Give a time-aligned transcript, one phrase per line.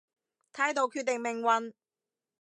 [0.53, 1.75] 態度決定命運